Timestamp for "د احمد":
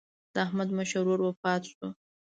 0.33-0.69